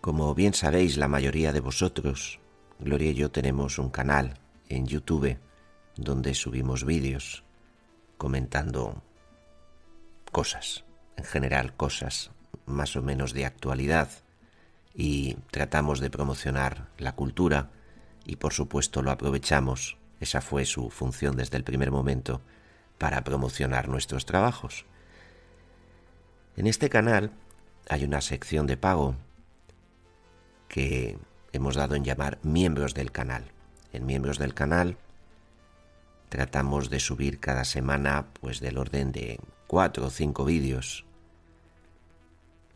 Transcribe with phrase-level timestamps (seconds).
[0.00, 2.38] Como bien sabéis la mayoría de vosotros,
[2.78, 5.38] Gloria y yo tenemos un canal en YouTube
[5.96, 7.42] donde subimos vídeos
[8.16, 9.02] comentando
[10.30, 10.84] cosas,
[11.16, 12.30] en general cosas
[12.64, 14.08] más o menos de actualidad
[14.94, 17.70] y tratamos de promocionar la cultura
[18.24, 22.40] y por supuesto lo aprovechamos, esa fue su función desde el primer momento,
[22.98, 24.84] para promocionar nuestros trabajos.
[26.56, 27.32] En este canal
[27.88, 29.16] hay una sección de pago
[30.68, 31.18] que
[31.52, 33.50] hemos dado en llamar miembros del canal.
[33.92, 34.96] En miembros del canal
[36.28, 41.04] tratamos de subir cada semana pues del orden de cuatro o cinco vídeos,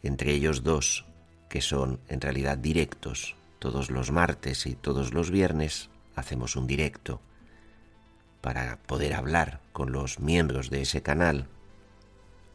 [0.03, 1.07] entre ellos dos
[1.49, 3.37] que son en realidad directos.
[3.59, 7.21] Todos los martes y todos los viernes hacemos un directo
[8.41, 11.47] para poder hablar con los miembros de ese canal,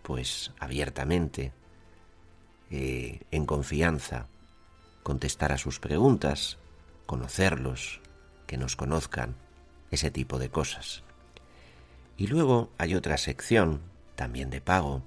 [0.02, 1.54] pues abiertamente,
[2.70, 4.28] eh, en confianza,
[5.08, 6.58] contestar a sus preguntas,
[7.06, 8.02] conocerlos,
[8.46, 9.38] que nos conozcan,
[9.90, 11.02] ese tipo de cosas.
[12.18, 13.80] Y luego hay otra sección,
[14.18, 15.04] también de pago,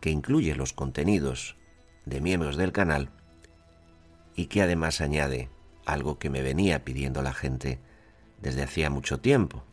[0.00, 1.56] que incluye los contenidos
[2.06, 3.10] de miembros del canal
[4.36, 5.50] y que además añade
[5.84, 7.80] algo que me venía pidiendo la gente
[8.40, 9.64] desde hacía mucho tiempo.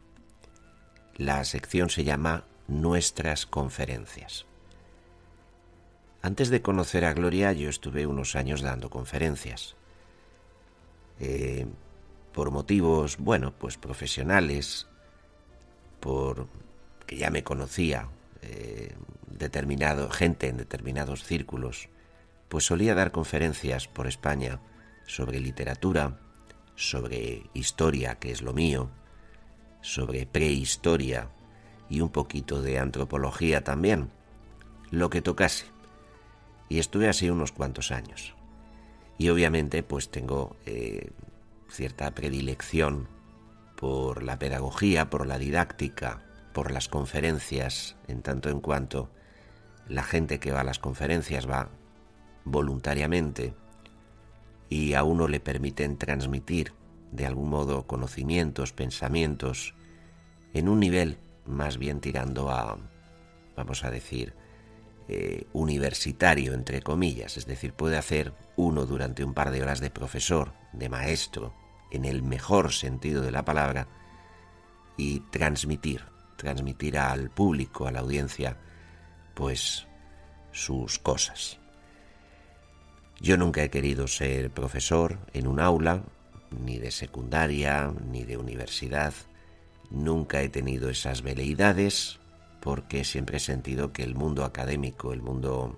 [1.17, 4.47] La sección se llama Nuestras conferencias.
[6.25, 9.75] Antes de conocer a Gloria yo estuve unos años dando conferencias.
[11.19, 11.67] Eh,
[12.33, 14.87] por motivos, bueno, pues profesionales,
[15.99, 16.47] por
[17.05, 18.09] que ya me conocía
[18.41, 18.95] eh,
[19.27, 21.89] determinado gente en determinados círculos,
[22.49, 24.59] pues solía dar conferencias por España
[25.05, 26.17] sobre literatura,
[26.73, 28.89] sobre historia, que es lo mío,
[29.81, 31.29] sobre prehistoria
[31.87, 34.09] y un poquito de antropología también,
[34.89, 35.74] lo que tocase
[36.69, 38.35] y estuve así unos cuantos años.
[39.17, 41.11] Y obviamente pues tengo eh,
[41.69, 43.07] cierta predilección
[43.75, 49.09] por la pedagogía, por la didáctica, por las conferencias, en tanto en cuanto
[49.87, 51.69] la gente que va a las conferencias va
[52.43, 53.53] voluntariamente
[54.69, 56.73] y a uno le permiten transmitir
[57.11, 59.75] de algún modo conocimientos, pensamientos,
[60.53, 62.77] en un nivel más bien tirando a,
[63.55, 64.33] vamos a decir,
[65.07, 69.89] eh, universitario, entre comillas, es decir, puede hacer uno durante un par de horas de
[69.91, 71.53] profesor, de maestro,
[71.91, 73.87] en el mejor sentido de la palabra,
[74.97, 76.05] y transmitir,
[76.37, 78.57] transmitir al público, a la audiencia,
[79.35, 79.87] pues
[80.51, 81.59] sus cosas.
[83.19, 86.03] Yo nunca he querido ser profesor en un aula,
[86.51, 89.13] ni de secundaria, ni de universidad.
[89.89, 92.19] Nunca he tenido esas veleidades,
[92.65, 95.77] porque siempre he sentido que el mundo académico, el mundo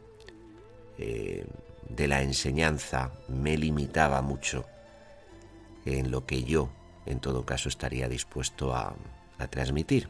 [0.97, 1.45] eh,
[1.89, 4.65] de la enseñanza, me limitaba mucho
[5.83, 6.69] en lo que yo,
[7.05, 8.95] en todo caso, estaría dispuesto a,
[9.49, 10.07] transmitir.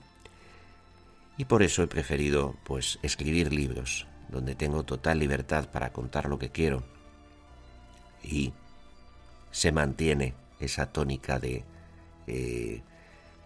[1.35, 6.38] Y por eso he preferido, pues, escribir libros, donde tengo total libertad para contar lo
[6.38, 6.83] que quiero
[8.23, 8.53] y
[9.49, 11.63] se mantiene esa tónica de
[12.27, 12.83] eh,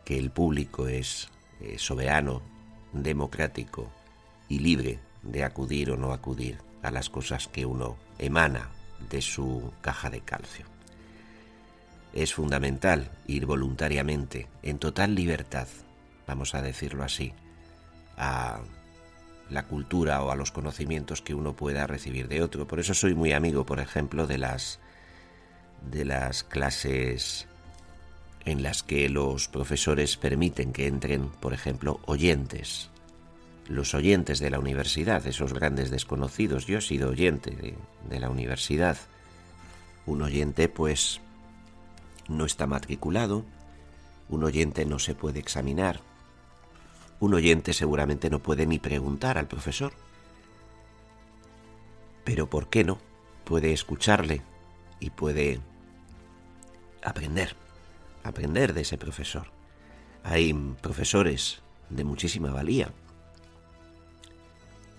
[0.04, 1.30] que el público es
[1.62, 2.52] eh, soberano
[2.94, 3.90] democrático
[4.50, 8.70] y libre de acudir o no acudir a las cosas que uno emana
[9.10, 10.66] de su caja de calcio.
[12.14, 15.68] Es fundamental ir voluntariamente, en total libertad,
[16.28, 17.34] vamos a decirlo así,
[18.18, 18.60] a
[19.50, 22.68] la cultura o a los conocimientos que uno pueda recibir de otro.
[22.68, 24.80] Por eso soy muy amigo, por ejemplo, de las
[25.90, 27.48] de las clases
[28.46, 32.90] en las que los profesores permiten que entren, por ejemplo, oyentes.
[33.68, 36.66] Los oyentes de la universidad, esos grandes desconocidos.
[36.66, 37.78] Yo he sido oyente
[38.10, 38.98] de, la universidad.
[40.06, 41.22] Un oyente, pues,
[42.28, 43.46] no está matriculado.
[44.30, 46.02] Un oyente no se puede examinar.
[47.20, 49.94] Un oyente seguramente no puede ni preguntar al profesor.
[52.24, 52.98] Pero ¿por qué no?
[53.46, 54.42] Puede escucharle
[55.00, 55.60] y puede
[57.04, 57.56] aprender
[58.24, 59.48] aprender de ese profesor.
[60.24, 62.94] Hay profesores de muchísima valía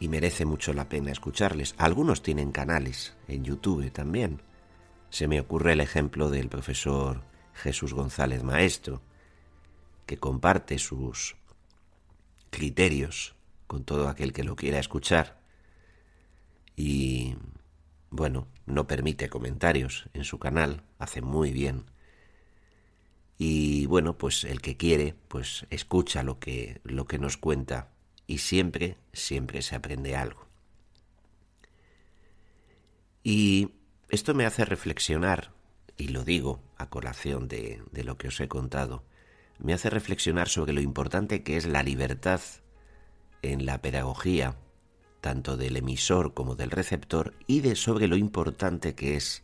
[0.01, 1.75] y merece mucho la pena escucharles.
[1.79, 4.43] Algunos tienen canales en YouTube también.
[5.11, 7.23] Se me ocurre el ejemplo del profesor
[7.55, 9.03] Jesús González Maestro,
[10.07, 11.37] que comparte sus
[12.51, 13.37] criterios
[13.67, 15.41] con todo aquel que lo quiera escuchar
[16.77, 17.37] y,
[18.11, 21.85] bueno, no permite comentarios en su canal, hace muy bien
[23.45, 27.89] y bueno, pues el que quiere, pues escucha lo que, lo que nos cuenta
[28.29, 30.47] y siempre, siempre se aprende algo.
[33.25, 33.71] Y
[34.11, 35.51] esto me hace reflexionar,
[35.97, 39.03] y lo digo a colación de, de lo que os he contado,
[39.59, 42.41] me hace reflexionar sobre lo importante que es la libertad
[43.43, 44.55] en la pedagogía,
[45.21, 49.43] tanto del emisor como del receptor, y de sobre lo importante que es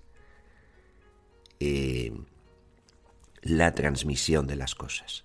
[1.58, 2.12] eh,
[3.42, 5.24] la transmisión de las cosas.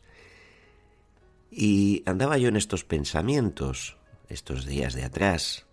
[1.51, 3.97] Y andaba yo en estos pensamientos
[4.29, 5.65] estos días de atrás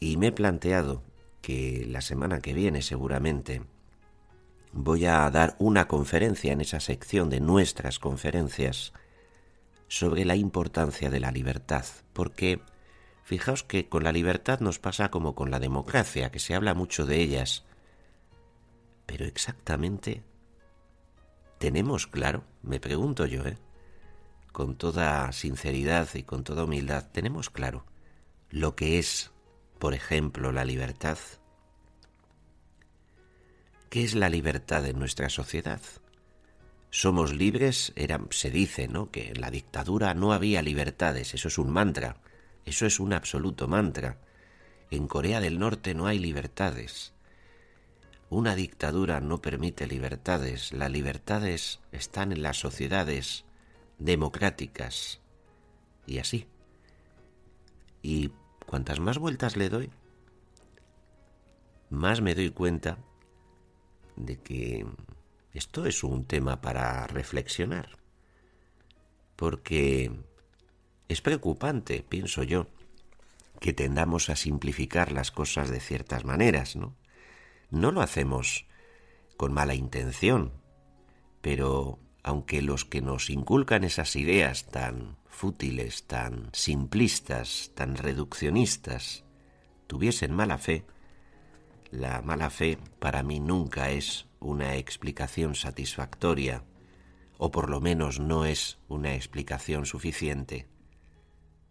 [0.00, 1.02] y me he planteado
[1.42, 3.62] que la semana que viene seguramente
[4.72, 8.92] voy a dar una conferencia en esa sección de nuestras conferencias
[9.88, 12.60] sobre la importancia de la libertad, porque
[13.22, 17.06] fijaos que con la libertad nos pasa como con la democracia, que se habla mucho
[17.06, 17.64] de ellas,
[19.06, 20.22] pero exactamente
[21.64, 23.56] tenemos claro, me pregunto yo, ¿eh?
[24.52, 27.86] con toda sinceridad y con toda humildad, tenemos claro
[28.50, 29.30] lo que es,
[29.78, 31.16] por ejemplo, la libertad.
[33.88, 35.80] ¿Qué es la libertad en nuestra sociedad?
[36.90, 39.10] Somos libres, era, se dice, ¿no?
[39.10, 42.18] Que en la dictadura no había libertades, eso es un mantra,
[42.66, 44.18] eso es un absoluto mantra.
[44.90, 47.14] En Corea del Norte no hay libertades.
[48.34, 53.44] Una dictadura no permite libertades, las libertades están en las sociedades
[54.00, 55.20] democráticas.
[56.04, 56.48] Y así.
[58.02, 58.32] Y
[58.66, 59.88] cuantas más vueltas le doy,
[61.90, 62.98] más me doy cuenta
[64.16, 64.84] de que
[65.52, 67.98] esto es un tema para reflexionar.
[69.36, 70.10] Porque
[71.06, 72.66] es preocupante, pienso yo,
[73.60, 76.96] que tendamos a simplificar las cosas de ciertas maneras, ¿no?
[77.74, 78.66] No lo hacemos
[79.36, 80.52] con mala intención,
[81.40, 89.24] pero aunque los que nos inculcan esas ideas tan fútiles, tan simplistas, tan reduccionistas,
[89.88, 90.86] tuviesen mala fe,
[91.90, 96.62] la mala fe para mí nunca es una explicación satisfactoria,
[97.38, 100.68] o por lo menos no es una explicación suficiente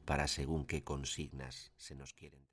[0.04, 2.53] para según qué consignas se nos quieren.